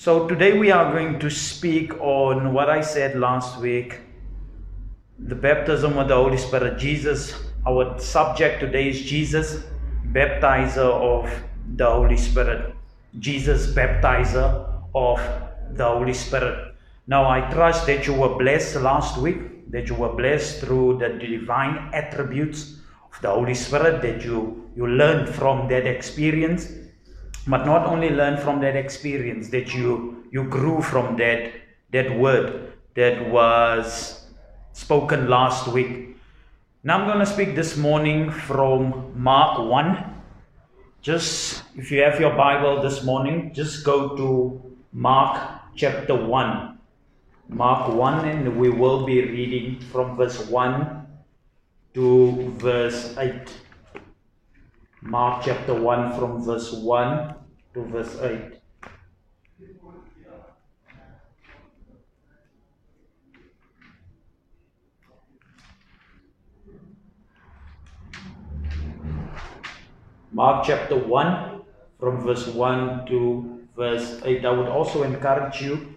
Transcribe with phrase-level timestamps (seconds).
[0.00, 3.98] So today we are going to speak on what I said last week
[5.18, 6.78] the baptism of the Holy Spirit.
[6.78, 7.34] Jesus,
[7.66, 9.64] our subject today is Jesus,
[10.12, 11.28] baptizer of
[11.74, 12.76] the Holy Spirit.
[13.18, 15.20] Jesus, baptizer of
[15.72, 16.76] the Holy Spirit.
[17.08, 21.08] Now I trust that you were blessed last week, that you were blessed through the
[21.08, 22.76] divine attributes
[23.12, 26.70] of the Holy Spirit, that you, you learned from that experience
[27.48, 31.52] but not only learn from that experience that you you grew from that
[31.90, 34.26] that word that was
[34.72, 36.16] spoken last week.
[36.84, 40.14] Now i'm going to speak this morning from mark 1
[41.02, 44.28] just if you have your bible this morning just go to
[44.92, 45.40] mark
[45.74, 46.78] chapter 1
[47.48, 51.06] mark 1 and we will be reading from verse 1
[51.94, 53.58] to verse 8
[55.02, 57.37] Mark chapter 1 from verse 1
[57.78, 58.58] to verse 8.
[70.32, 71.62] Mark chapter 1
[71.98, 74.44] from verse 1 to verse 8.
[74.44, 75.94] I would also encourage you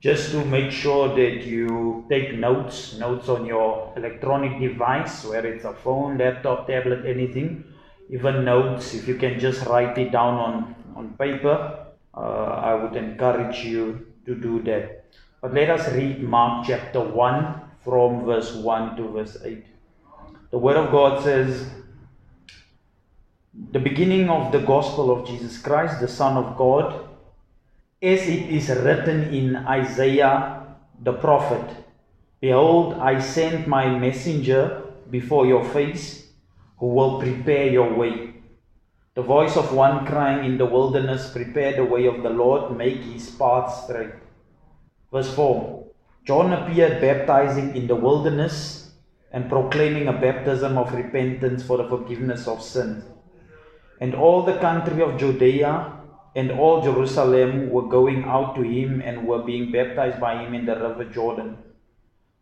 [0.00, 5.64] just to make sure that you take notes, notes on your electronic device, whether it's
[5.64, 7.64] a phone, laptop, tablet, anything
[8.10, 12.18] even notes, if you can just write it down on, on paper, uh,
[12.70, 15.04] I would encourage you to do that.
[15.40, 19.64] But let us read Mark chapter 1 from verse 1 to verse 8.
[20.50, 21.70] The Word of God says,
[23.70, 27.08] The beginning of the gospel of Jesus Christ, the Son of God,
[28.02, 30.66] as it is written in Isaiah
[31.00, 31.84] the prophet
[32.40, 36.28] Behold, I send my messenger before your face
[36.78, 38.34] who will prepare your way.
[39.18, 42.98] The voice of one crying in the wilderness, Prepare the way of the Lord, make
[42.98, 44.14] his path straight.
[45.10, 45.86] Verse 4
[46.24, 48.92] John appeared baptizing in the wilderness
[49.32, 53.02] and proclaiming a baptism of repentance for the forgiveness of sins.
[54.00, 55.94] And all the country of Judea
[56.36, 60.64] and all Jerusalem were going out to him and were being baptized by him in
[60.64, 61.58] the river Jordan,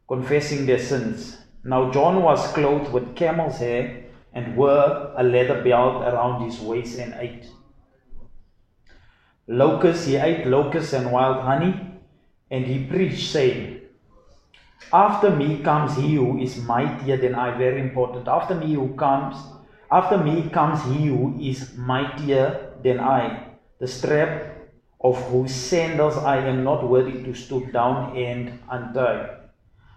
[0.07, 1.39] confessing their sins.
[1.65, 4.06] Now John was clothed with camel's hair
[4.37, 7.47] and wore a leather belt around his waist and ate.
[9.49, 11.75] Locusts, he ate locusts and wild honey,
[12.51, 13.81] and he preached, saying,
[14.93, 18.29] After me comes he who is mightier than I, very important.
[18.29, 19.37] After me who comes,
[19.91, 24.53] after me comes he who is mightier than I, the strap
[25.01, 29.37] of whose sandals I am not worthy to stoop down and untie.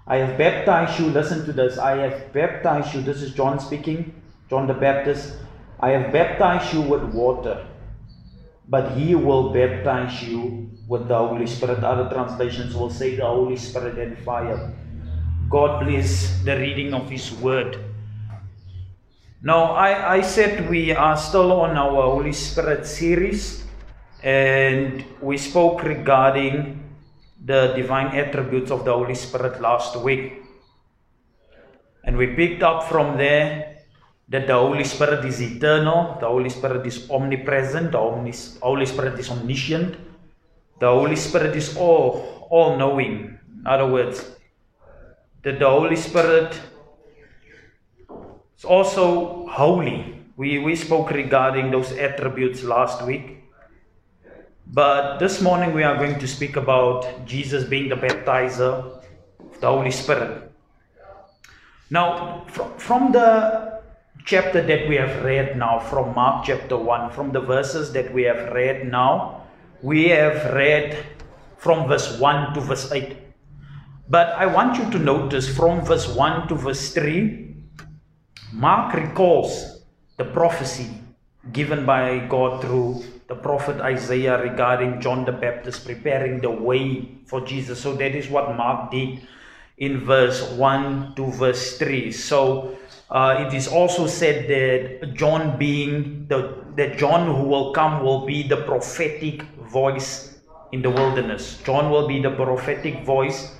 [0.07, 4.13] I have baptized you, listen to this, I have baptized you, this is John speaking,
[4.49, 5.37] John the Baptist,
[5.79, 7.67] I have baptized you with water,
[8.67, 11.83] but he will baptize you with the Holy Spirit.
[11.83, 14.73] Other translations will say the Holy Spirit and fire.
[15.49, 17.77] God bless the reading of His Word.
[19.41, 23.63] Now, I, I said we are still on our Holy Spirit series,
[24.23, 26.83] and we spoke regarding
[27.45, 30.41] the divine attributes of the Holy Spirit last week.
[32.03, 33.78] And we picked up from there
[34.29, 39.29] that the Holy Spirit is eternal, the Holy Spirit is omnipresent, the Holy Spirit is
[39.29, 39.97] omniscient,
[40.79, 43.39] the Holy Spirit is all, all knowing.
[43.59, 44.23] In other words,
[45.41, 46.59] that the Holy Spirit
[48.57, 50.21] is also holy.
[50.37, 53.43] We, we spoke regarding those attributes last week.
[54.67, 59.01] But this morning we are going to speak about Jesus being the baptizer
[59.39, 60.51] of the Holy Spirit.
[61.89, 63.78] Now, from, from the
[64.29, 68.21] chapter that we have read now from Mark chapter 1, from the verses that we
[68.21, 69.41] have read now,
[69.81, 71.03] we have read
[71.57, 73.17] from verse 1 to verse 8.
[74.07, 77.55] But I want you to notice from verse 1 to verse 3,
[78.53, 79.81] Mark recalls
[80.17, 80.91] the prophecy
[81.51, 87.41] given by God through the prophet Isaiah regarding John the Baptist preparing the way for
[87.41, 87.81] Jesus.
[87.81, 89.27] So that is what Mark did
[89.79, 92.11] in verse 1 to verse 3.
[92.11, 92.77] So
[93.11, 98.25] uh, it is also said that John being the that John who will come will
[98.25, 99.41] be the prophetic
[99.71, 100.39] voice
[100.71, 101.57] in the wilderness.
[101.63, 103.55] John will be the prophetic voice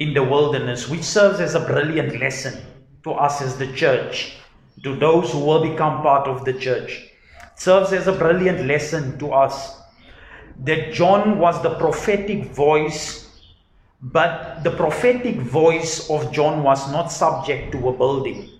[0.00, 2.60] in the wilderness, which serves as a brilliant lesson
[3.04, 4.36] to us as the church,
[4.82, 7.08] to those who will become part of the church.
[7.52, 9.80] It serves as a brilliant lesson to us
[10.64, 13.40] that John was the prophetic voice,
[14.02, 18.57] but the prophetic voice of John was not subject to a building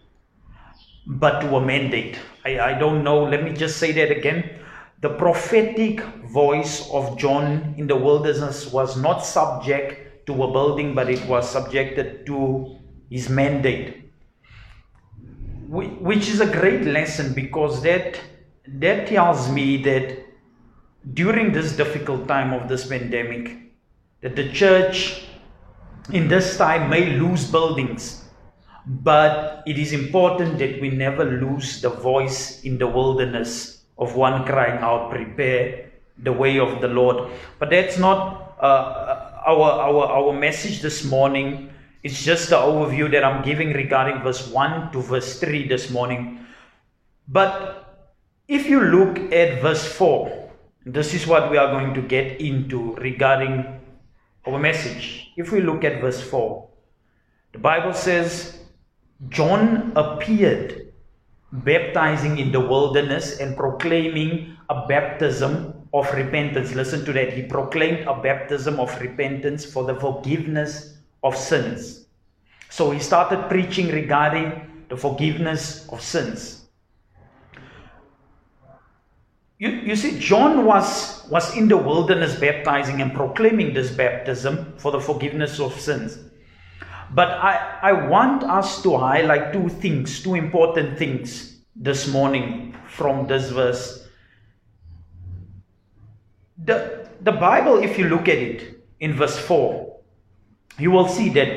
[1.08, 2.18] but to a mandate.
[2.44, 3.24] I, I don't know.
[3.24, 4.58] Let me just say that again.
[5.00, 11.08] the prophetic voice of John in the wilderness was not subject to a building, but
[11.08, 12.76] it was subjected to
[13.08, 14.10] his mandate.
[15.68, 18.20] Which is a great lesson because that,
[18.66, 20.18] that tells me that
[21.14, 23.56] during this difficult time of this pandemic,
[24.20, 25.26] that the church
[26.12, 28.24] in this time may lose buildings,
[28.86, 34.44] but it is important that we never lose the voice in the wilderness of one
[34.44, 37.30] crying out, Prepare the way of the Lord.
[37.58, 41.70] But that's not uh, our, our, our message this morning.
[42.02, 46.46] It's just the overview that I'm giving regarding verse 1 to verse 3 this morning.
[47.26, 48.12] But
[48.46, 50.50] if you look at verse 4,
[50.86, 53.80] this is what we are going to get into regarding
[54.46, 55.32] our message.
[55.36, 56.66] If we look at verse 4,
[57.52, 58.57] the Bible says,
[59.28, 60.92] John appeared
[61.50, 66.74] baptizing in the wilderness and proclaiming a baptism of repentance.
[66.74, 67.32] Listen to that.
[67.32, 72.06] He proclaimed a baptism of repentance for the forgiveness of sins.
[72.70, 76.66] So he started preaching regarding the forgiveness of sins.
[79.58, 84.92] You, you see, John was, was in the wilderness baptizing and proclaiming this baptism for
[84.92, 86.18] the forgiveness of sins.
[87.14, 93.26] But I, I want us to highlight two things, two important things this morning from
[93.26, 94.06] this verse.
[96.64, 99.96] The, the Bible, if you look at it in verse 4,
[100.78, 101.48] you will see that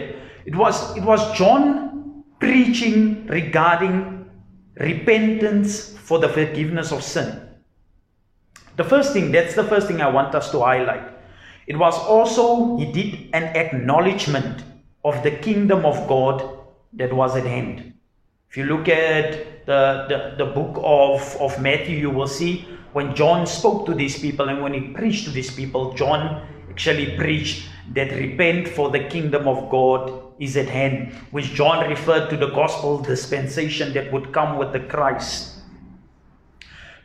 [0.45, 4.29] it was, it was John preaching regarding
[4.75, 7.49] repentance for the forgiveness of sin.
[8.77, 11.07] The first thing, that's the first thing I want us to highlight.
[11.67, 14.63] It was also, he did an acknowledgement
[15.03, 16.59] of the kingdom of God
[16.93, 17.93] that was at hand.
[18.49, 23.15] If you look at the, the, the book of, of Matthew, you will see when
[23.15, 27.69] John spoke to these people and when he preached to these people, John actually preached
[27.93, 32.49] that repent for the kingdom of God is at hand, which John referred to the
[32.49, 35.59] gospel dispensation that would come with the Christ.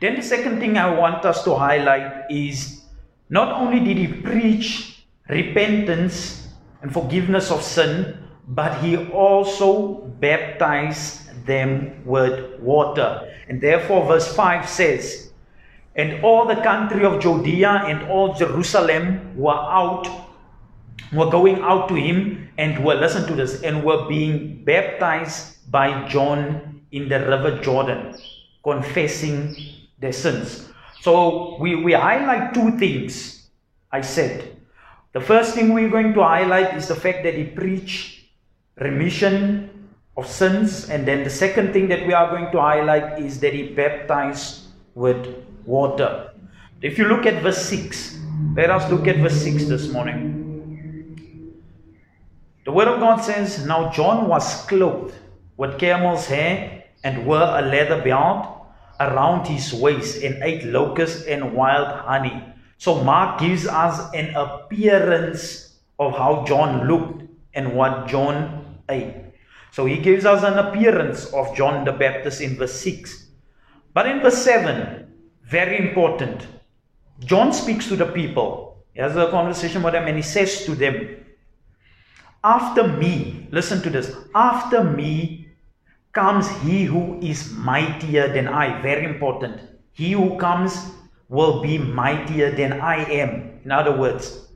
[0.01, 2.83] Then the second thing I want us to highlight is
[3.29, 6.46] not only did he preach repentance
[6.81, 13.33] and forgiveness of sin, but he also baptized them with water.
[13.47, 15.31] And therefore, verse 5 says,
[15.95, 20.07] And all the country of Judea and all Jerusalem were out,
[21.13, 26.07] were going out to him, and were, listen to this, and were being baptized by
[26.07, 28.15] John in the river Jordan,
[28.63, 29.55] confessing
[29.99, 30.69] their sins.
[31.01, 33.49] So we, we highlight two things.
[33.91, 34.56] I said
[35.13, 38.25] the first thing we're going to highlight is the fact that he preached
[38.79, 40.89] remission of sins.
[40.89, 44.65] And then the second thing that we are going to highlight is that he baptized
[44.95, 46.31] with water.
[46.81, 48.19] If you look at verse 6,
[48.55, 50.37] let us look at verse 6 this morning.
[52.65, 55.15] The word of God says, Now John was clothed
[55.55, 58.65] with camel's hair and wore a leather belt
[58.99, 62.43] around his waist and ate locusts and wild honey.
[62.77, 69.15] So Mark gives us an appearance of how John looked and what John ate.
[69.71, 73.27] So he gives us an appearance of John the Baptist in verse 6.
[73.93, 75.11] But in verse 7,
[75.43, 76.47] very important,
[77.19, 78.85] John speaks to the people.
[78.93, 81.25] He has a conversation with them and he says to them,
[82.43, 85.47] After me, listen to this, after me
[86.13, 88.81] comes he who is mightier than I.
[88.81, 89.61] Very important.
[89.93, 90.91] He who comes
[91.29, 93.59] will be mightier than I am.
[93.63, 94.47] In other words,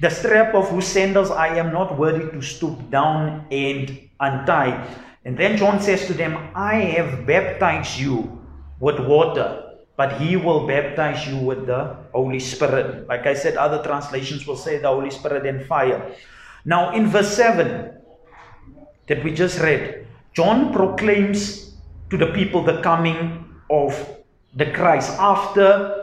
[0.00, 4.86] the strap of whose sandals I am not worthy to stoop down and untie.
[5.24, 8.40] And then John says to them, I have baptized you
[8.78, 13.08] with water, but he will baptize you with the Holy Spirit.
[13.08, 16.14] Like I said, other translations will say the Holy Spirit and fire.
[16.64, 17.90] Now, in verse 7
[19.08, 21.74] that we just read, John proclaims
[22.10, 23.92] to the people the coming of
[24.54, 25.97] the Christ after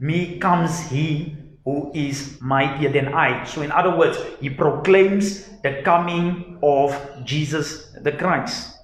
[0.00, 3.44] me comes he who is mightier than I.
[3.44, 8.78] So, in other words, he proclaims the coming of Jesus the Christ.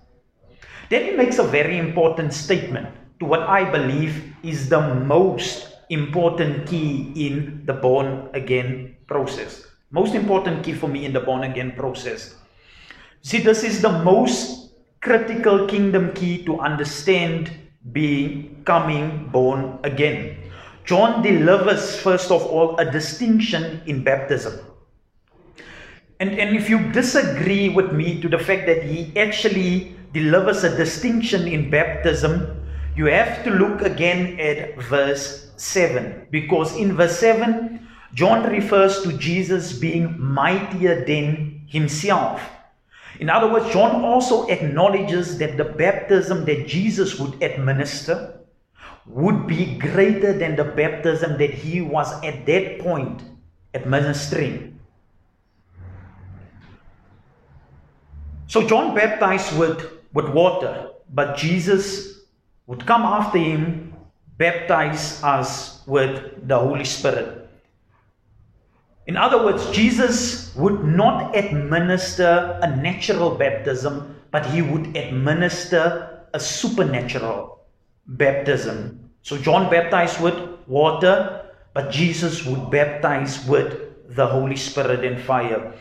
[0.91, 6.69] Then he makes a very important statement to what I believe is the most important
[6.69, 9.67] key in the born again process.
[9.91, 12.35] Most important key for me in the born again process.
[13.23, 17.51] See, this is the most critical kingdom key to understand
[17.93, 20.46] becoming born again.
[20.87, 24.55] John delivers, first of all, a distinction in baptism.
[26.21, 30.75] And, and if you disagree with me to the fact that he actually delivers a
[30.75, 32.65] distinction in baptism,
[32.95, 39.19] you have to look again at verse 7 because in verse 7, John refers to
[39.19, 42.41] Jesus being mightier than himself.
[43.19, 48.36] In other words, John also acknowledges that the baptism that Jesus would administer
[49.09, 53.23] would be greater than the baptism that he was at that point
[53.75, 54.79] administering.
[58.49, 62.21] So John baptized with, with water, but Jesus
[62.67, 63.95] would come after him,
[64.39, 67.49] baptize us with the Holy Spirit.
[69.07, 76.41] In other words, Jesus would not administer a natural baptism, but he would administer a
[76.41, 77.56] supernatural
[78.07, 79.11] baptism.
[79.23, 80.35] So John baptized with
[80.67, 85.75] water, but Jesus would baptize with the Holy Spirit and fire.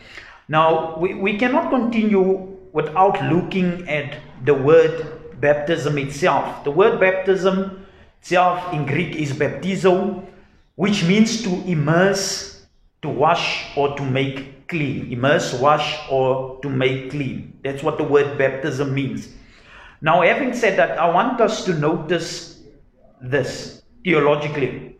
[0.48, 6.64] Now, we, we cannot continue without looking at the word baptism itself.
[6.64, 7.86] The word baptism
[8.20, 10.24] itself in Greek is baptizo,
[10.74, 12.56] which means to immerse
[13.02, 15.12] to wash or to make clean.
[15.12, 17.58] Immerse, wash, or to make clean.
[17.62, 19.28] That's what the word baptism means.
[20.00, 22.62] Now, having said that, I want us to notice
[23.20, 24.98] this theologically.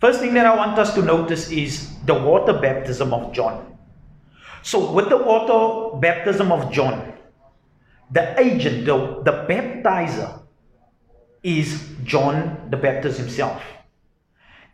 [0.00, 3.78] First thing that I want us to notice is the water baptism of John.
[4.62, 7.12] So, with the water baptism of John,
[8.10, 10.40] the agent, the, the baptizer,
[11.42, 13.62] is John the Baptist himself.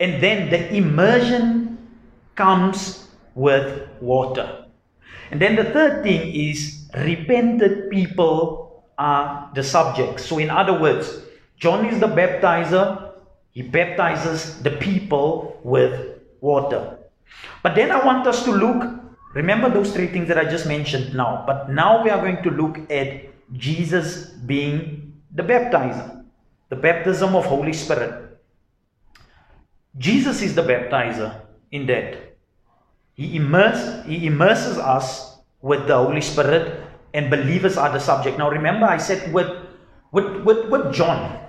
[0.00, 1.78] And then the immersion
[2.34, 4.66] comes with water.
[5.30, 8.65] And then the third thing is repented people
[8.98, 10.24] are the subjects.
[10.24, 11.20] So, in other words,
[11.58, 13.12] John is the baptizer,
[13.50, 16.98] he baptizes the people with water.
[17.62, 18.84] But then I want us to look,
[19.34, 22.50] remember those three things that I just mentioned now, but now we are going to
[22.50, 26.24] look at Jesus being the baptizer,
[26.68, 28.38] the baptism of Holy Spirit.
[29.98, 32.36] Jesus is the baptizer in that
[33.14, 36.84] he, immerse, he immerses us with the Holy Spirit
[37.14, 38.38] and believers are the subject.
[38.38, 39.50] Now remember I said with,
[40.12, 41.40] with, with, with John,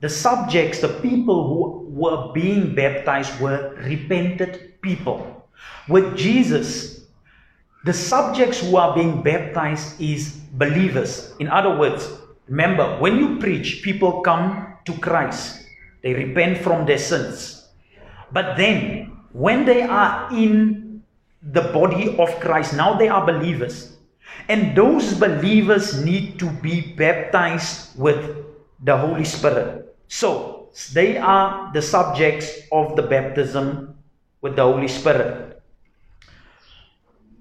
[0.00, 5.46] the subjects, the people who were being baptized were repented people.
[5.88, 7.06] With Jesus,
[7.84, 11.34] the subjects who are being baptized is believers.
[11.38, 12.08] In other words,
[12.48, 15.66] remember, when you preach, people come to Christ.
[16.02, 17.68] They repent from their sins.
[18.32, 20.82] But then, when they are in
[21.42, 22.74] the body of Christ.
[22.74, 23.91] Now they are believers.
[24.48, 28.36] And those believers need to be baptized with
[28.82, 29.94] the Holy Spirit.
[30.08, 33.96] So they are the subjects of the baptism
[34.40, 35.62] with the Holy Spirit.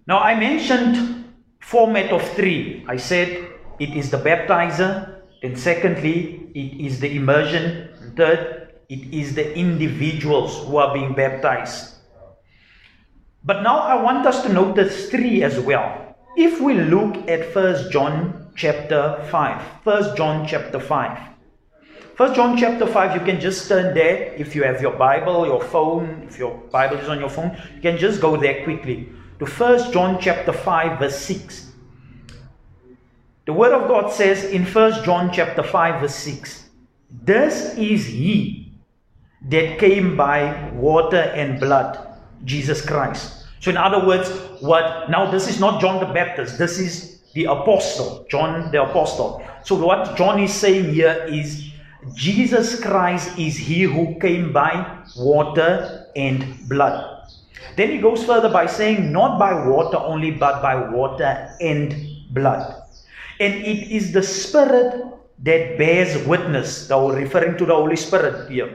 [0.07, 1.25] Now I mentioned
[1.60, 2.86] format of three.
[2.88, 3.48] I said
[3.79, 9.55] it is the baptizer, then secondly, it is the immersion, and third, it is the
[9.55, 11.95] individuals who are being baptized.
[13.43, 16.00] But now I want us to notice three as well.
[16.38, 21.19] If we look at First John chapter 5, First John chapter 5.
[22.15, 25.61] First John chapter 5, you can just turn there if you have your Bible, your
[25.61, 29.09] phone, if your Bible is on your phone, you can just go there quickly.
[29.39, 31.73] To First John chapter 5, verse 6.
[33.45, 36.69] The word of God says in First John chapter 5, verse 6,
[37.23, 38.71] This is he
[39.50, 41.97] that came by water and blood
[42.45, 43.40] Jesus Christ.
[43.62, 44.27] So, in other words,
[44.60, 49.46] what now this is not John the Baptist, this is the apostle, John the apostle.
[49.63, 51.70] So, what John is saying here is
[52.15, 57.30] Jesus Christ is he who came by water and blood.
[57.77, 61.96] Then he goes further by saying, not by water only, but by water and
[62.32, 62.82] blood.
[63.39, 65.06] And it is the Spirit
[65.44, 66.89] that bears witness.
[66.89, 68.74] Now, referring to the Holy Spirit here.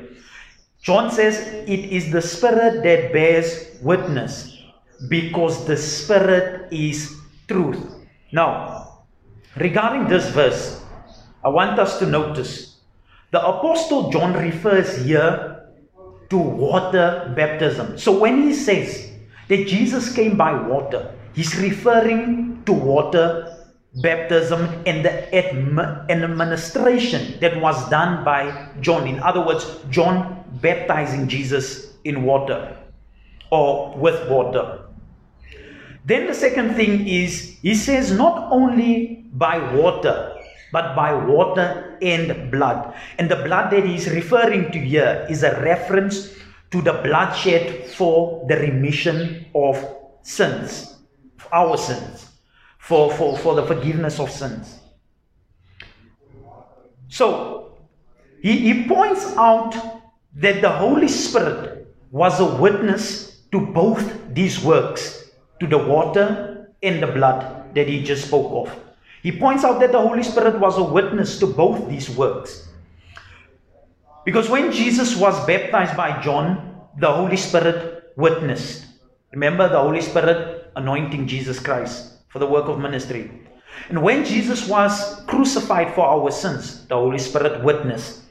[0.80, 4.55] John says it is the Spirit that bears witness
[5.08, 7.16] because the Spirit is
[7.48, 7.78] truth.
[8.32, 9.04] Now,
[9.56, 10.82] regarding this verse,
[11.44, 12.80] I want us to notice
[13.30, 15.66] the Apostle John refers here
[16.30, 17.98] to water baptism.
[17.98, 19.10] So when he says
[19.48, 23.52] that Jesus came by water, he's referring to water
[24.02, 25.34] baptism and the
[26.10, 29.06] administration that was done by John.
[29.06, 32.76] In other words, John baptizing Jesus in water
[33.50, 34.85] or with water.
[36.06, 40.32] Then the second thing is, he says, not only by water,
[40.72, 42.94] but by water and blood.
[43.18, 46.32] And the blood that he's referring to here is a reference
[46.70, 49.84] to the bloodshed for the remission of
[50.22, 50.96] sins,
[51.52, 52.30] our sins,
[52.78, 54.78] for, for, for the forgiveness of sins.
[57.08, 57.78] So,
[58.42, 59.74] he, he points out
[60.36, 65.25] that the Holy Spirit was a witness to both these works,
[65.60, 68.78] to the water and the blood that he just spoke of.
[69.22, 72.68] He points out that the Holy Spirit was a witness to both these works.
[74.24, 78.86] Because when Jesus was baptized by John, the Holy Spirit witnessed.
[79.32, 83.30] Remember the Holy Spirit anointing Jesus Christ for the work of ministry.
[83.88, 88.22] And when Jesus was crucified for our sins, the Holy Spirit witnessed.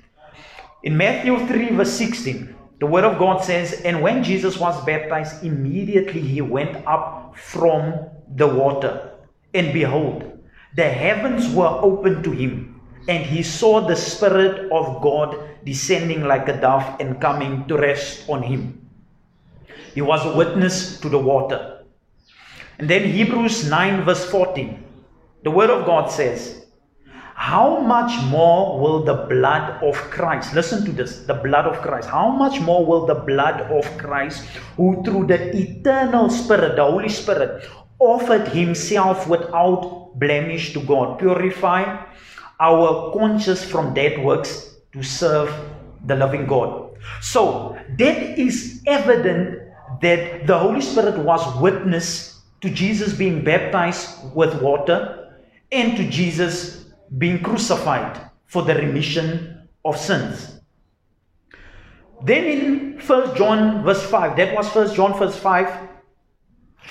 [0.83, 5.43] In Matthew 3, verse 16, the Word of God says, And when Jesus was baptized,
[5.43, 9.11] immediately he went up from the water.
[9.53, 10.43] And behold,
[10.75, 16.49] the heavens were opened to him, and he saw the Spirit of God descending like
[16.49, 18.85] a dove and coming to rest on him.
[19.93, 21.83] He was a witness to the water.
[22.77, 24.83] And then Hebrews 9, verse 14,
[25.43, 26.64] the Word of God says,
[27.35, 32.07] How much more will the blood of Christ, listen to this, the blood of Christ,
[32.07, 34.45] how much more will the blood of Christ,
[34.77, 42.05] who through the eternal Spirit, the Holy Spirit, offered himself without blemish to God, purify
[42.61, 45.53] our conscience from dead works to serve
[46.05, 46.95] the loving God.
[47.21, 49.59] So that is evident
[50.01, 55.33] that the Holy Spirit was witness to Jesus being baptized with water
[55.71, 56.84] and to Jesus
[57.17, 60.59] being crucified for the remission of sins.
[62.23, 65.89] Then in 1 John verse 5, that was 1 John verse 5,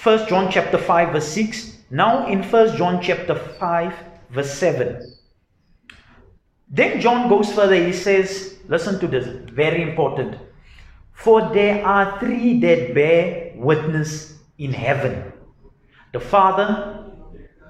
[0.03, 1.79] 1 John chapter 5 verse 6.
[1.91, 3.95] Now in 1 John chapter 5
[4.31, 5.17] verse 7.
[6.69, 7.77] Then John goes further.
[7.77, 10.37] He says, listen to this, very important.
[11.13, 15.33] For there are three that bear witness in heaven
[16.15, 17.11] the Father,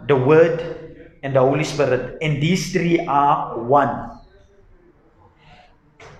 [0.07, 0.84] the Word,
[1.25, 2.19] and the Holy Spirit.
[2.23, 4.13] And these three are one.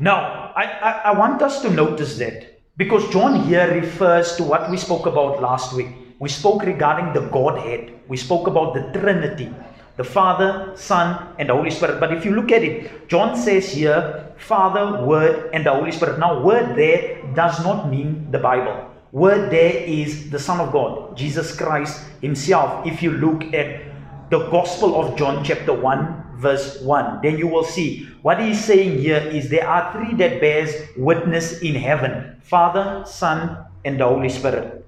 [0.01, 2.51] Now, I, I, I want us to notice that.
[2.77, 5.87] Because John here refers to what we spoke about last week.
[6.19, 8.01] We spoke regarding the Godhead.
[8.09, 9.55] We spoke about the Trinity,
[9.97, 12.01] the Father, Son, and the Holy Spirit.
[12.01, 16.19] But if you look at it, John says here, Father, Word, and the Holy Spirit.
[16.19, 18.91] Now, Word there does not mean the Bible.
[19.13, 22.85] Word there is the Son of God, Jesus Christ Himself.
[22.85, 23.94] If you look at
[24.31, 27.21] the Gospel of John, chapter 1, verse 1.
[27.23, 31.61] Then you will see what he's saying here is there are three that bears witness
[31.61, 34.85] in heaven Father, Son, and the Holy Spirit.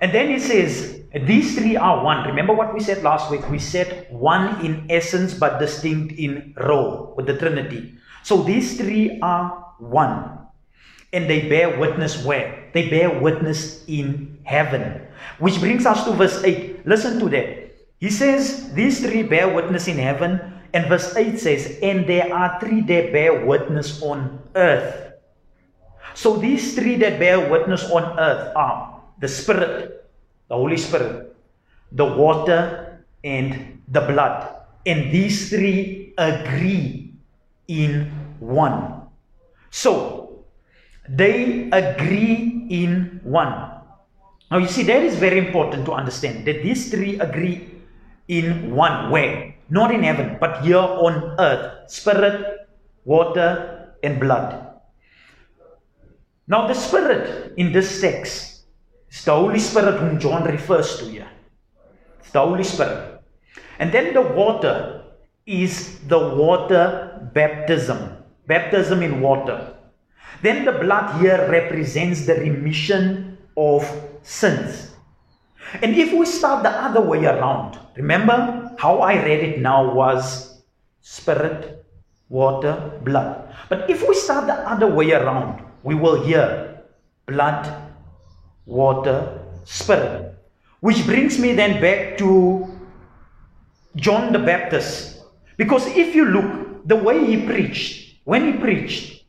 [0.00, 2.26] And then he says, these three are one.
[2.26, 3.48] Remember what we said last week?
[3.50, 7.94] We said one in essence but distinct in role with the Trinity.
[8.22, 10.38] So these three are one.
[11.12, 12.70] And they bear witness where?
[12.72, 15.06] They bear witness in heaven.
[15.38, 16.86] Which brings us to verse 8.
[16.86, 17.61] Listen to that.
[18.02, 20.42] He says, These three bear witness in heaven.
[20.74, 25.14] And verse 8 says, And there are three that bear witness on earth.
[26.14, 30.10] So these three that bear witness on earth are the Spirit,
[30.48, 31.36] the Holy Spirit,
[31.92, 34.50] the water, and the blood.
[34.84, 37.14] And these three agree
[37.68, 38.10] in
[38.40, 39.06] one.
[39.70, 40.42] So
[41.08, 43.78] they agree in one.
[44.50, 47.71] Now you see, that is very important to understand that these three agree
[48.38, 49.56] in one way.
[49.68, 51.90] Not in heaven, but here on earth.
[51.90, 52.68] Spirit,
[53.04, 54.80] water, and blood.
[56.46, 58.64] Now, the Spirit in this text
[59.10, 61.28] is the Holy Spirit whom John refers to here.
[62.20, 63.20] It's the Holy Spirit.
[63.78, 65.04] And then the water
[65.46, 68.16] is the water baptism.
[68.46, 69.76] Baptism in water.
[70.42, 73.86] Then the blood here represents the remission of
[74.22, 74.91] sins.
[75.80, 80.60] And if we start the other way around, remember how I read it now was
[81.00, 81.84] spirit,
[82.28, 83.54] water, blood.
[83.68, 86.82] But if we start the other way around, we will hear
[87.26, 87.64] blood,
[88.66, 90.36] water, spirit.
[90.80, 92.68] Which brings me then back to
[93.96, 95.22] John the Baptist.
[95.56, 99.24] Because if you look, the way he preached, when he preached,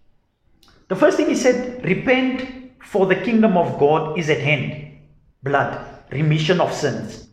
[0.89, 4.99] the first thing he said, repent for the kingdom of God is at hand.
[5.41, 7.27] Blood remission of sins.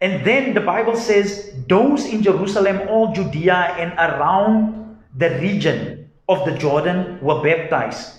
[0.00, 6.44] And then the Bible says, those in Jerusalem, all Judea, and around the region of
[6.44, 8.18] the Jordan were baptized.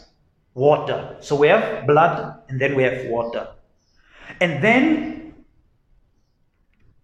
[0.54, 1.18] Water.
[1.20, 3.48] So we have blood and then we have water.
[4.40, 5.34] And then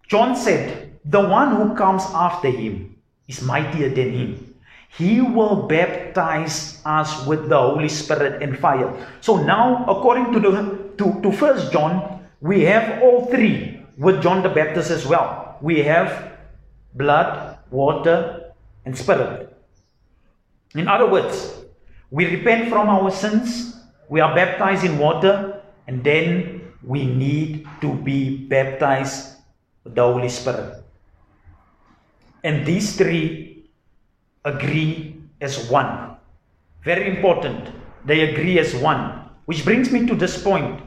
[0.08, 2.96] John said, The one who comes after him
[3.28, 4.54] is mightier than him.
[4.96, 8.90] He will baptize us with the Holy Spirit and fire.
[9.20, 10.50] So now, according to the
[10.98, 15.58] to, to First John, we have all three with John the Baptist as well.
[15.60, 16.32] We have
[16.94, 18.52] blood, water,
[18.84, 19.54] and spirit.
[20.74, 21.56] In other words,
[22.10, 23.76] we repent from our sins,
[24.08, 29.36] we are baptized in water, and then we need to be baptized
[29.84, 30.82] with the Holy Spirit.
[32.42, 33.68] And these three
[34.44, 36.16] agree as one.
[36.84, 37.68] Very important.
[38.06, 39.28] They agree as one.
[39.44, 40.80] Which brings me to this point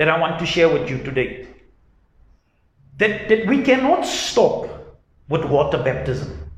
[0.00, 1.46] that I want to share with you today.
[2.96, 4.96] That, that we cannot stop
[5.28, 6.50] with water baptism.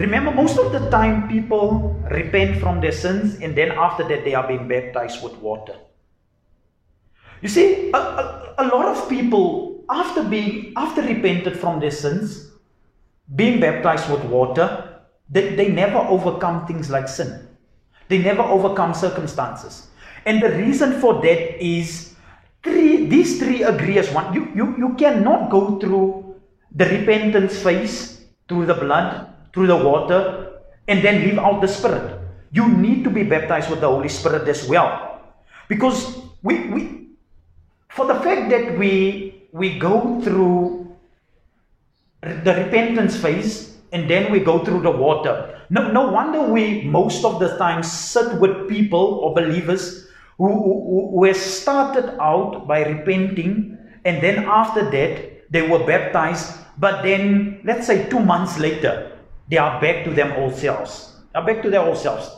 [0.00, 4.32] Remember, most of the time people repent from their sins and then after that they
[4.32, 5.76] are being baptized with water.
[7.42, 12.50] You see, a, a, a lot of people, after being after repented from their sins,
[13.34, 17.46] being baptized with water, they, they never overcome things like sin.
[18.08, 19.88] They never overcome circumstances.
[20.24, 22.05] And the reason for that is
[23.08, 24.32] these three agree as one.
[24.34, 26.36] You, you, you cannot go through
[26.72, 32.20] the repentance phase through the blood, through the water, and then leave out the Spirit.
[32.52, 35.20] You need to be baptized with the Holy Spirit as well.
[35.68, 37.08] Because we, we
[37.90, 40.94] for the fact that we we go through
[42.22, 45.60] the repentance phase and then we go through the water.
[45.70, 50.05] No, no wonder we most of the time sit with people or believers
[50.38, 57.02] who, who, who started out by repenting and then after that they were baptized, but
[57.02, 59.12] then let's say two months later
[59.48, 61.16] they are back to them old selves.
[61.34, 62.30] Are back to their old selves.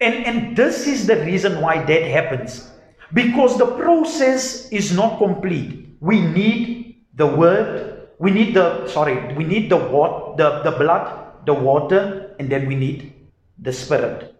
[0.00, 2.70] And, and this is the reason why that happens.
[3.12, 5.96] Because the process is not complete.
[6.00, 11.46] We need the word, we need the sorry, we need the what the, the blood,
[11.46, 13.12] the water, and then we need
[13.58, 14.31] the spirit.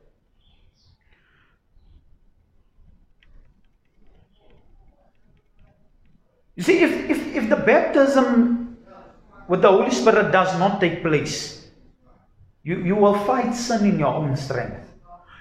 [6.56, 8.76] You see, if, if, if the baptism
[9.48, 11.68] with the Holy Spirit does not take place,
[12.62, 14.88] you, you will fight sin in your own strength.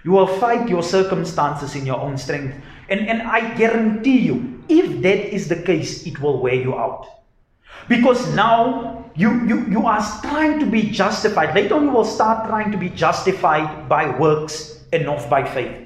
[0.03, 2.55] You will fight your circumstances in your own strength.
[2.89, 7.05] And, and I guarantee you, if that is the case, it will wear you out.
[7.87, 11.53] Because now you, you, you are trying to be justified.
[11.53, 15.77] Later on, you will start trying to be justified by works and not by faith.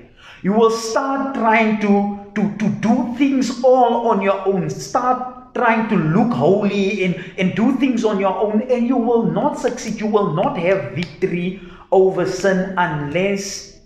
[0.41, 4.69] You will start trying to, to, to do things all on your own.
[4.69, 9.23] Start trying to look holy and, and do things on your own, and you will
[9.23, 9.99] not succeed.
[9.99, 13.79] You will not have victory over sin unless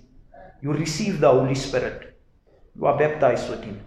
[0.62, 2.18] you receive the Holy Spirit.
[2.76, 3.80] You are baptized with Him.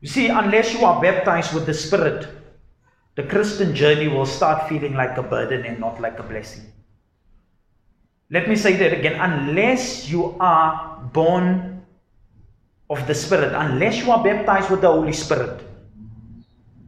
[0.00, 2.26] You see, unless you are baptized with the Spirit,
[3.16, 6.69] the Christian journey will start feeling like a burden and not like a blessing.
[8.30, 9.18] Let me say that again.
[9.20, 11.82] Unless you are born
[12.88, 15.62] of the Spirit, unless you are baptized with the Holy Spirit,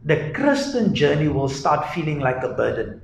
[0.05, 3.01] the Christian journey will start feeling like a burden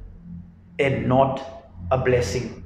[0.79, 2.63] and not a blessing.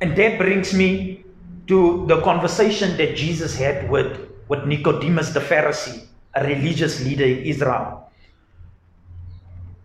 [0.00, 1.24] And that brings me
[1.66, 6.04] to the conversation that Jesus had with, with Nicodemus the Pharisee,
[6.34, 8.10] a religious leader in Israel.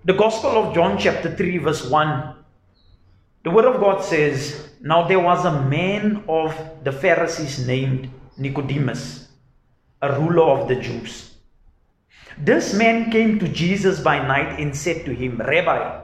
[0.03, 2.35] The Gospel of John, chapter 3, verse 1,
[3.49, 8.07] the Word of God says, Now there was a man of the Pharisees named
[8.37, 9.29] Nicodemus,
[10.03, 11.33] a ruler of the Jews.
[12.37, 16.01] This man came to Jesus by night and said to him, Rabbi,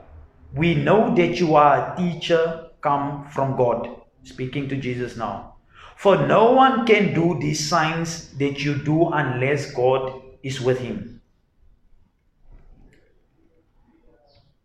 [0.56, 3.94] we know that you are a teacher come from God.
[4.24, 5.54] Speaking to Jesus now.
[5.96, 11.15] For no one can do these signs that you do unless God is with him.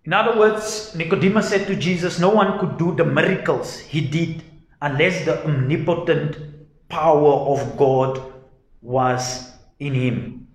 [0.05, 4.43] In other words, Nicodemus said to Jesus, No one could do the miracles he did
[4.81, 6.37] unless the omnipotent
[6.89, 8.33] power of God
[8.81, 10.47] was in him.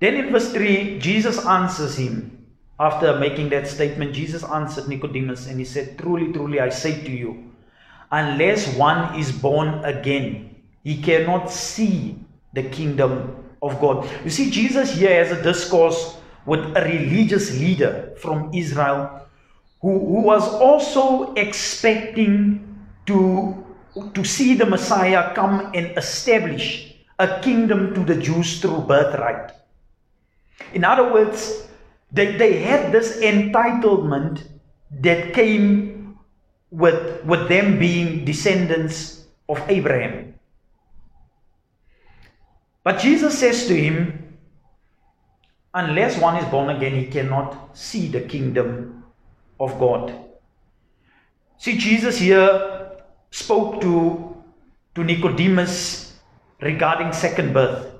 [0.00, 2.46] Then in verse 3, Jesus answers him.
[2.80, 7.10] After making that statement, Jesus answered Nicodemus and he said, Truly, truly, I say to
[7.12, 7.52] you,
[8.10, 12.18] unless one is born again, he cannot see
[12.54, 14.10] the kingdom of God.
[14.24, 19.20] You see, Jesus here has a discourse with a religious leader from Israel
[19.80, 22.68] who, who was also expecting
[23.06, 23.62] to
[24.14, 29.52] to see the Messiah come and establish a kingdom to the Jews through birthright.
[30.72, 31.68] In other words,
[32.10, 34.48] they, they had this entitlement
[35.00, 36.18] that came
[36.70, 40.34] with, with them being descendants of Abraham.
[42.82, 44.21] But Jesus says to him,
[45.74, 49.04] unless one is born again, he cannot see the kingdom
[49.58, 50.14] of God.
[51.58, 52.90] See, Jesus here
[53.30, 54.36] spoke to,
[54.94, 56.18] to Nicodemus
[56.60, 57.92] regarding second birth.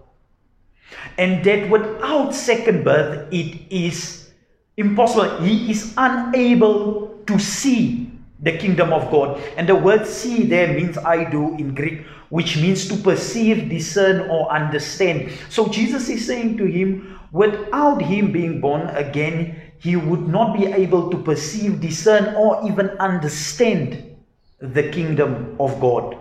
[1.18, 4.30] And that without second birth, it is
[4.76, 5.40] impossible.
[5.40, 9.40] He is unable to see the kingdom of God.
[9.56, 14.50] And the word see there means eido in Greek, which means to perceive, discern, or
[14.50, 15.32] understand.
[15.48, 20.66] So Jesus is saying to him, without him being born again, he would not be
[20.66, 24.16] able to perceive, discern, or even understand
[24.60, 26.16] the kingdom of God.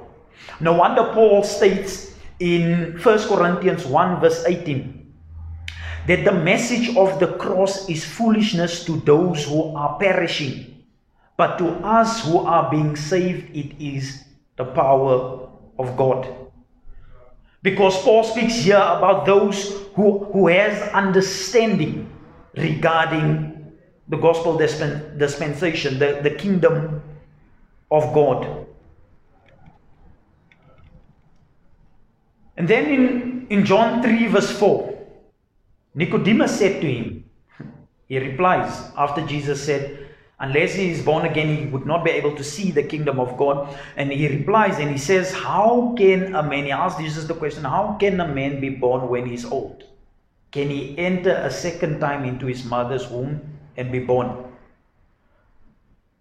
[0.59, 5.01] No wonder Paul states in 1 Corinthians 1, verse 18
[6.07, 10.83] that the message of the cross is foolishness to those who are perishing,
[11.37, 14.23] but to us who are being saved, it is
[14.57, 15.47] the power
[15.77, 16.40] of God.
[17.63, 22.09] Because Paul speaks here about those who, who has understanding
[22.57, 23.71] regarding
[24.07, 27.01] the gospel dispensation, the, the kingdom
[27.91, 28.65] of God.
[32.57, 34.91] And then in, in John 3, verse 4,
[35.95, 37.25] Nicodemus said to him,
[38.07, 40.00] he replies after Jesus said,
[40.41, 43.37] Unless he is born again, he would not be able to see the kingdom of
[43.37, 43.77] God.
[43.95, 47.63] And he replies and he says, How can a man, he asks Jesus the question,
[47.63, 49.83] How can a man be born when he's old?
[50.51, 53.39] Can he enter a second time into his mother's womb
[53.77, 54.45] and be born?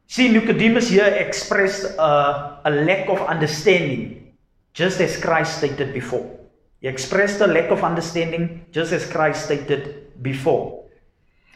[0.06, 4.34] See, Nicodemus here expressed a, a lack of understanding,
[4.74, 6.28] just as Christ stated before.
[6.82, 10.79] He expressed a lack of understanding, just as Christ stated before.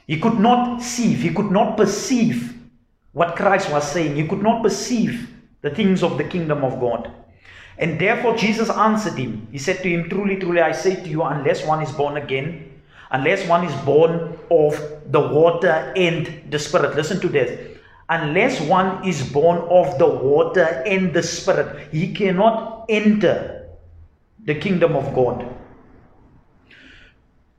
[0.07, 2.55] He could not see, he could not perceive
[3.13, 4.17] what Christ was saying.
[4.17, 5.31] He could not perceive
[5.63, 7.11] the things of the kingdom of God.
[7.79, 9.49] And therefore, Jesus answered him.
[9.51, 12.71] He said to him, Truly, truly, I say to you, unless one is born again,
[13.11, 14.79] unless one is born of
[15.11, 16.95] the water and the spirit.
[16.95, 17.79] Listen to this.
[18.09, 23.71] Unless one is born of the water and the spirit, he cannot enter
[24.45, 25.49] the kingdom of God.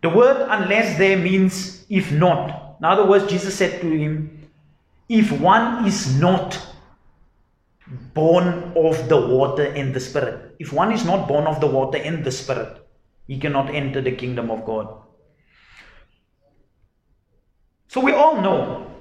[0.03, 2.77] The word unless there means if not.
[2.79, 4.49] In other words, Jesus said to him,
[5.07, 6.59] if one is not
[8.13, 11.97] born of the water and the spirit, if one is not born of the water
[11.97, 12.85] and the spirit,
[13.27, 15.01] he cannot enter the kingdom of God.
[17.87, 18.91] So we all know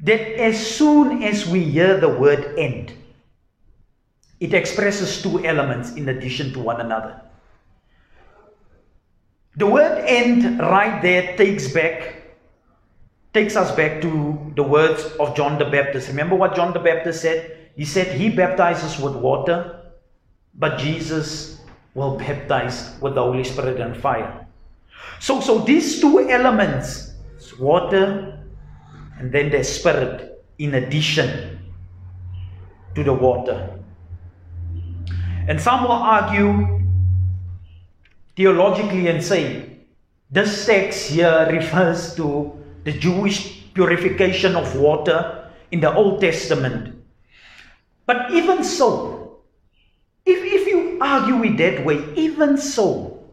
[0.00, 2.92] that as soon as we hear the word end,
[4.40, 7.22] it expresses two elements in addition to one another.
[9.56, 12.14] The word end right there takes back
[13.32, 16.08] takes us back to the words of John the Baptist.
[16.08, 17.68] Remember what John the Baptist said?
[17.76, 19.92] He said he baptizes with water,
[20.54, 21.60] but Jesus
[21.94, 24.46] will baptize with the Holy Spirit and fire.
[25.20, 27.12] So so these two elements,
[27.58, 28.38] water
[29.18, 31.58] and then the spirit in addition
[32.94, 33.78] to the water.
[35.48, 36.82] And some will argue
[38.36, 39.76] theologically and say
[40.30, 42.52] this text here refers to
[42.84, 46.94] the Jewish purification of water in the Old Testament.
[48.06, 49.40] But even so,
[50.24, 53.24] if, if you argue it that way, even so,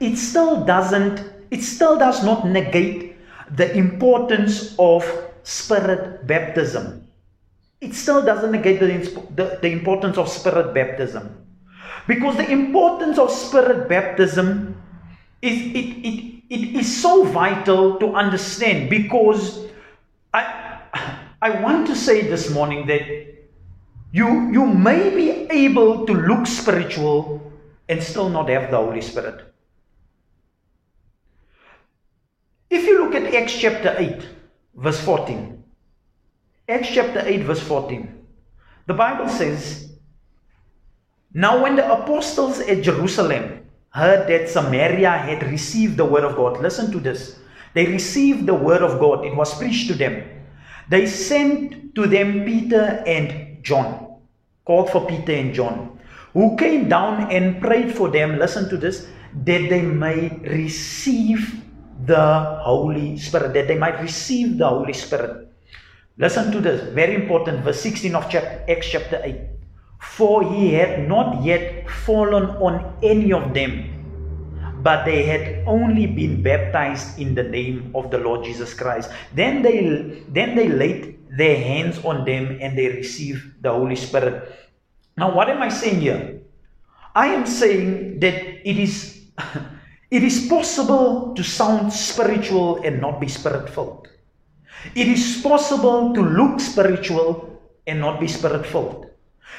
[0.00, 3.16] it still doesn't, it still does not negate
[3.50, 5.04] the importance of
[5.42, 7.06] spirit baptism.
[7.80, 8.86] It still doesn't negate the,
[9.34, 11.46] the, the importance of spirit baptism.
[12.10, 14.74] Because the importance of spirit baptism
[15.40, 19.70] is it, it, it is so vital to understand because
[20.34, 20.42] I
[21.40, 23.06] I want to say this morning that
[24.10, 27.38] you you may be able to look spiritual
[27.88, 29.46] and still not have the Holy Spirit.
[32.70, 34.26] If you look at Acts chapter 8,
[34.74, 35.62] verse 14,
[36.68, 38.26] Acts chapter 8, verse 14,
[38.86, 39.89] the Bible says,
[41.32, 46.60] now, when the apostles at Jerusalem heard that Samaria had received the word of God,
[46.60, 47.38] listen to this.
[47.72, 50.26] They received the word of God, it was preached to them.
[50.88, 54.18] They sent to them Peter and John,
[54.64, 56.00] called for Peter and John,
[56.32, 61.62] who came down and prayed for them, listen to this, that they may receive
[62.06, 65.46] the Holy Spirit, that they might receive the Holy Spirit.
[66.18, 69.59] Listen to this, very important, verse 16 of chapter, Acts chapter 8
[70.00, 73.84] for he had not yet fallen on any of them,
[74.82, 79.12] but they had only been baptized in the name of the Lord Jesus Christ.
[79.34, 84.48] Then they then they laid their hands on them and they received the Holy Spirit.
[85.16, 86.40] Now, what am I saying here?
[87.14, 88.34] I am saying that
[88.64, 89.20] it is
[90.10, 94.08] it is possible to sound spiritual and not be spirit filled.
[94.96, 99.09] It is possible to look spiritual and not be spirit filled.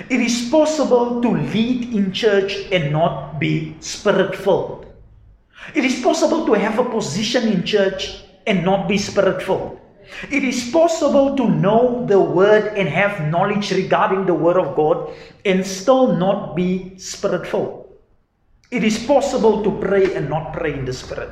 [0.09, 4.85] It is possible to lead in church and not be spirit filled.
[5.75, 9.79] It is possible to have a position in church and not be spirit filled.
[10.29, 15.13] It is possible to know the word and have knowledge regarding the word of God
[15.45, 17.87] and still not be spirit filled.
[18.71, 21.31] It is possible to pray and not pray in the spirit.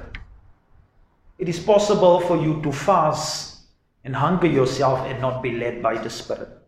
[1.38, 3.64] It is possible for you to fast
[4.04, 6.59] and hunger yourself and not be led by the spirit.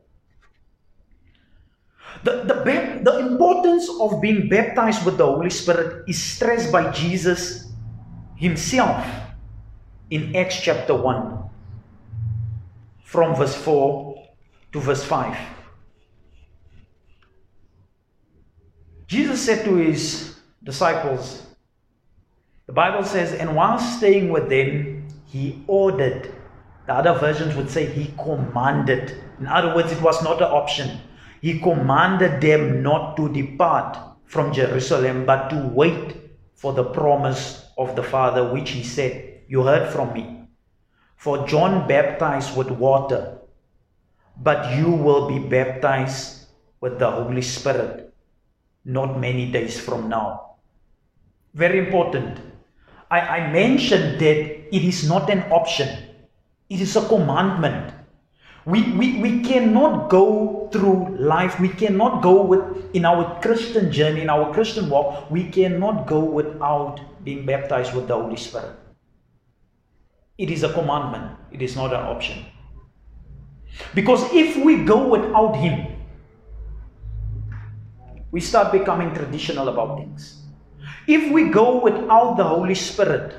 [2.24, 7.72] The, the, the importance of being baptized with the Holy Spirit is stressed by Jesus
[8.36, 9.06] himself
[10.10, 11.44] in Acts chapter 1
[13.04, 14.30] from verse 4
[14.74, 15.38] to verse 5.
[19.08, 21.48] Jesus said to his disciples,
[22.72, 26.34] the Bible says, and while staying with them, he ordered.
[26.88, 29.22] The other versions would say he commanded.
[29.42, 31.02] In other words, it was not an option.
[31.42, 36.16] He commanded them not to depart from Jerusalem, but to wait
[36.56, 40.48] for the promise of the Father, which he said, You heard from me.
[41.18, 43.40] For John baptized with water,
[44.38, 46.46] but you will be baptized
[46.80, 48.12] with the Holy Spirit
[48.86, 50.58] not many days from now.
[51.54, 52.40] Very important.
[53.10, 55.90] I, I mentioned that it is not an option,
[56.70, 57.94] it is a commandment.
[58.66, 62.62] We, we, we cannot go through life, we cannot go with,
[62.94, 68.08] in our Christian journey, in our Christian walk, we cannot go without being baptized with
[68.08, 68.76] the Holy Spirit.
[70.38, 72.46] It is a commandment, it is not an option.
[73.96, 75.96] Because if we go without Him,
[78.32, 80.44] we start becoming traditional about things.
[81.08, 83.34] If we go without the Holy Spirit,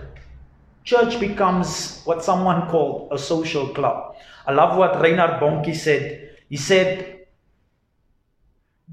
[0.84, 4.16] church becomes what someone called a social club.
[4.46, 6.36] I love what Reinhard Bonnke said.
[6.48, 7.26] He said,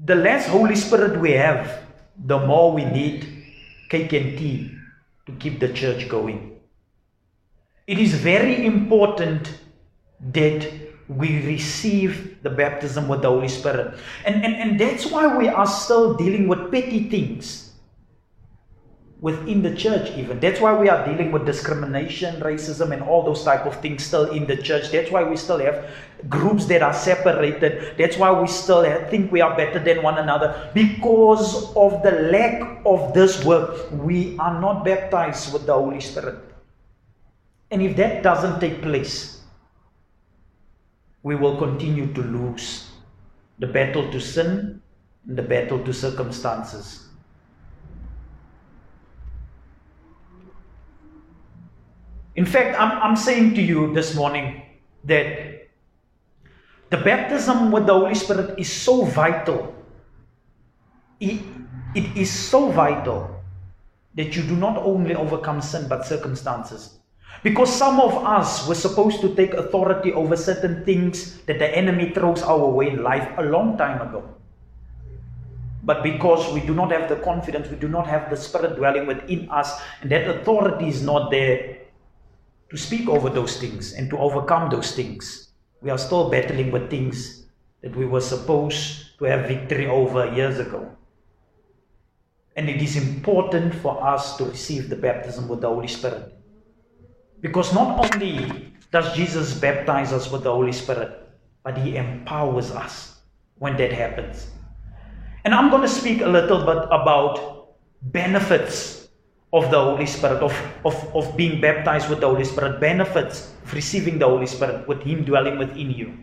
[0.04, 1.82] The less Holy Spirit we have,
[2.16, 3.44] the more we need
[3.88, 4.72] cake and tea
[5.26, 6.60] to keep the church going.
[7.86, 9.58] It is very important
[10.32, 10.70] that
[11.08, 13.98] we receive the baptism with the Holy Spirit.
[14.24, 17.69] And, and, and that's why we are still dealing with petty things
[19.20, 20.40] within the church even.
[20.40, 24.30] That's why we are dealing with discrimination racism and all those type of things still
[24.30, 24.90] in the church.
[24.90, 25.90] That's why we still have
[26.28, 27.96] groups that are separated.
[27.98, 30.70] That's why we still have, think we are better than one another.
[30.74, 36.38] Because of the lack of this work we are not baptized with the holy spirit.
[37.70, 39.42] And if that doesn't take place
[41.22, 42.88] we will continue to lose.
[43.58, 44.80] The battle to sin
[45.28, 47.09] and the battle to circumstances
[52.36, 54.62] In fact, I'm, I'm saying to you this morning
[55.04, 55.68] that
[56.90, 59.74] the baptism with the Holy Spirit is so vital.
[61.18, 61.40] It,
[61.94, 63.42] it is so vital
[64.14, 66.98] that you do not only overcome sin but circumstances.
[67.42, 72.10] Because some of us were supposed to take authority over certain things that the enemy
[72.10, 74.22] throws our way in life a long time ago.
[75.82, 79.06] But because we do not have the confidence, we do not have the Spirit dwelling
[79.06, 81.78] within us, and that authority is not there,
[82.70, 85.50] to speak over those things and to overcome those things.
[85.82, 87.46] We are still battling with things
[87.82, 90.96] that we were supposed to have victory over years ago.
[92.56, 96.34] And it is important for us to receive the baptism with the Holy Spirit.
[97.40, 101.28] Because not only does Jesus baptize us with the Holy Spirit,
[101.64, 103.20] but He empowers us
[103.56, 104.48] when that happens.
[105.44, 108.99] And I'm going to speak a little bit about benefits
[109.52, 113.74] of the Holy Spirit, of, of, of being baptized with the Holy Spirit, benefits of
[113.74, 116.16] receiving the Holy Spirit, with Him dwelling within you,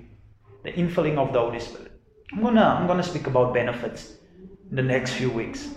[0.64, 1.92] the infilling of the Holy Spirit.
[2.34, 4.14] I'm gonna I'm gonna speak about benefits
[4.70, 5.70] in the next few weeks.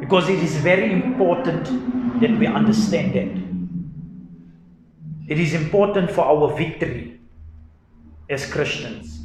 [0.00, 3.44] Because it is very important that we understand that.
[5.26, 7.20] It is important for our victory
[8.28, 9.20] as Christians.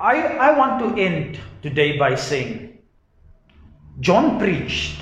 [0.00, 2.67] I, I want to end today by saying
[4.00, 5.00] John preached,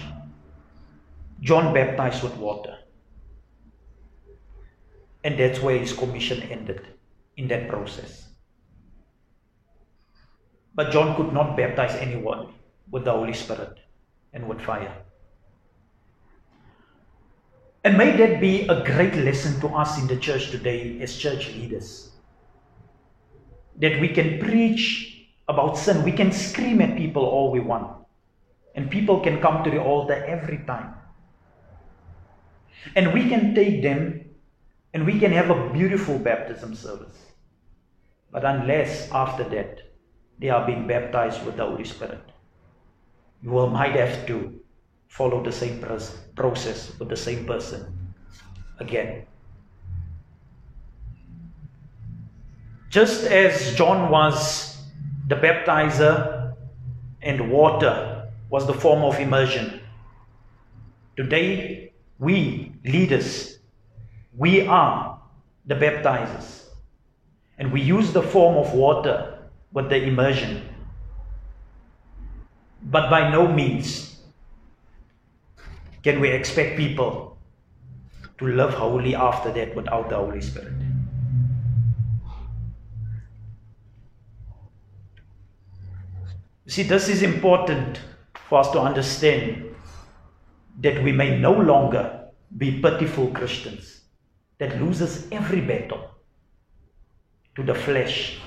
[1.41, 2.79] John baptized with water.
[5.23, 6.87] And that's where his commission ended
[7.37, 8.29] in that process.
[10.75, 12.55] But John could not baptize anyone
[12.91, 13.79] with the Holy Spirit
[14.33, 14.95] and with fire.
[17.85, 21.49] And may that be a great lesson to us in the church today as church
[21.55, 22.11] leaders.
[23.79, 28.06] That we can preach about sin, we can scream at people all we want.
[28.77, 30.95] And people can come to the altar every time.
[32.95, 34.27] And we can take them
[34.95, 37.19] and we can have a beautiful baptism service.
[38.31, 39.81] But unless after that
[40.39, 42.21] they are being baptized with the Holy Spirit,
[43.43, 44.61] you will might have to
[45.09, 45.85] follow the same
[46.35, 48.15] process with the same person
[48.79, 49.27] again.
[52.91, 54.79] Just as John was
[55.29, 56.55] the baptizer
[57.23, 58.16] and water
[58.49, 59.81] was the form of immersion,
[61.17, 63.59] today we leaders,
[64.37, 65.21] we are
[65.67, 66.65] the baptizers.
[67.59, 69.39] And we use the form of water
[69.73, 70.63] with the immersion.
[72.83, 74.21] But by no means
[76.03, 77.37] can we expect people
[78.39, 80.73] to live holy after that without the Holy Spirit.
[86.69, 88.01] See, this is important
[88.49, 89.75] for us to understand
[90.81, 94.03] that we may no longer be pitiful Christians
[94.59, 96.11] that loses every battle
[97.57, 98.39] to the flesh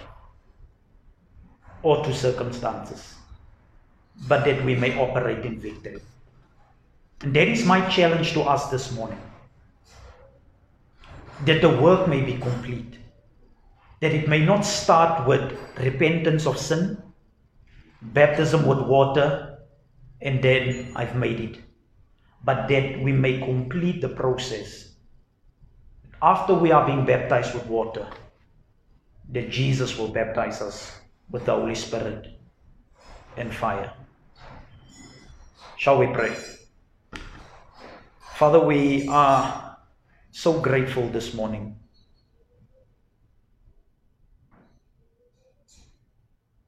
[1.82, 3.16] or to circumstances,
[4.28, 6.02] but that we may operate in victory.
[7.22, 9.20] And that is my challenge to us this morning.
[11.46, 12.98] That the work may be complete.
[14.02, 17.02] That it may not start with repentance of sin,
[18.02, 19.49] baptism with water,
[20.22, 21.58] and then I've made it.
[22.44, 24.94] But that we may complete the process.
[26.22, 28.08] After we are being baptized with water,
[29.32, 31.00] that Jesus will baptize us
[31.30, 32.28] with the Holy Spirit
[33.38, 33.94] and fire.
[35.78, 36.36] Shall we pray?
[38.36, 39.78] Father, we are
[40.32, 41.78] so grateful this morning.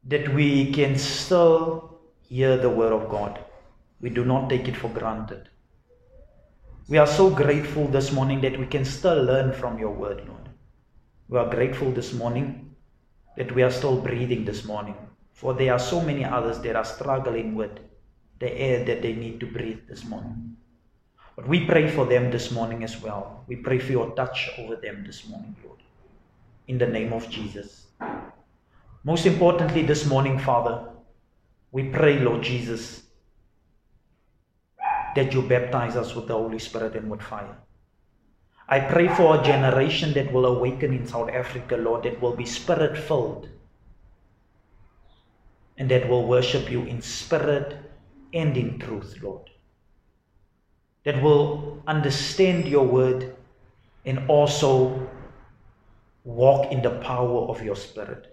[0.04, 1.91] That we can still
[2.32, 3.44] hear the word of God.
[4.00, 5.50] We do not take it for granted.
[6.88, 10.48] We are so grateful this morning that we can still learn from your word, Lord.
[11.28, 12.74] We are grateful this morning
[13.36, 14.96] that we are still breathing this morning,
[15.34, 17.72] for there are so many others that are struggling with
[18.40, 20.56] the air that they need to breathe this morning.
[21.36, 23.44] But we pray for them this morning as well.
[23.48, 25.80] We pray for your touch over them this morning, Lord.
[26.70, 27.88] In the name of Jesus.
[29.04, 30.91] Most importantly, this morning, Father,
[31.72, 33.04] we pray, Lord Jesus,
[35.16, 37.58] that you baptize us with the Holy Spirit and with fire.
[38.68, 42.46] I pray for a generation that will awaken in South Africa, Lord, that will be
[42.46, 43.50] spirit filled
[45.78, 47.78] and that will worship you in spirit
[48.34, 49.50] and in truth, Lord.
[51.04, 53.36] That will understand your word
[54.06, 55.10] and also
[56.24, 58.31] walk in the power of your spirit.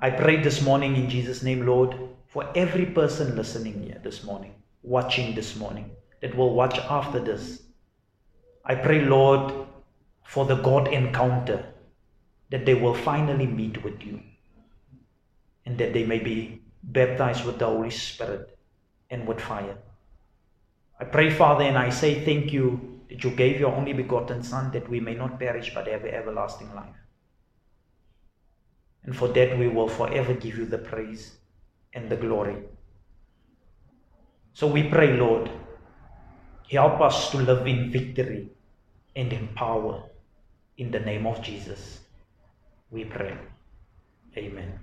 [0.00, 1.96] I pray this morning in Jesus' name, Lord,
[2.28, 5.90] for every person listening here this morning, watching this morning,
[6.20, 7.62] that will watch after this
[8.68, 9.66] I pray, Lord,
[10.24, 11.64] for the God encounter
[12.50, 14.20] that they will finally meet with you
[15.64, 18.58] and that they may be baptized with the Holy Spirit
[19.08, 19.78] and with fire.
[21.00, 24.70] I pray, Father, and I say thank you that you gave your only begotten Son
[24.72, 27.07] that we may not perish but have everlasting life.
[29.04, 31.36] And for that we will forever give you the praise
[31.94, 32.56] and the glory.
[34.52, 35.50] So we pray, Lord,
[36.70, 38.50] help us to live in victory
[39.16, 40.02] and in power.
[40.76, 42.00] In the name of Jesus,
[42.90, 43.36] we pray.
[44.36, 44.78] Amen.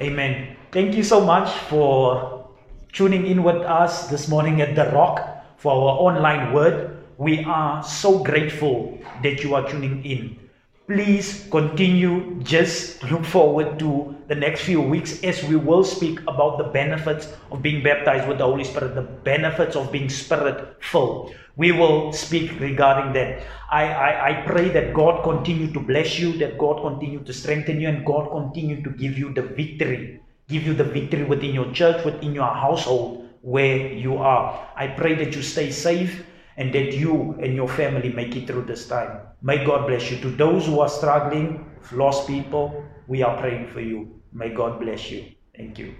[0.00, 0.56] Amen.
[0.72, 2.48] Thank you so much for
[2.92, 6.98] tuning in with us this morning at The Rock for our online word.
[7.16, 10.43] We are so grateful that you are tuning in
[10.86, 16.58] please continue just look forward to the next few weeks as we will speak about
[16.58, 21.34] the benefits of being baptized with the holy spirit the benefits of being spirit filled.
[21.56, 23.44] We will speak regarding that.
[23.70, 27.80] I, I i pray that god continue to bless you that god continue to strengthen
[27.80, 31.72] you and god continue to give you the victory give you the victory within your
[31.72, 34.72] church within your household where you are.
[34.74, 36.24] I pray that you stay safe
[36.56, 39.33] and that you and your family make it through this time.
[39.44, 40.16] May God bless you.
[40.22, 44.22] To those who are struggling, lost people, we are praying for you.
[44.32, 45.26] May God bless you.
[45.54, 45.94] Thank you.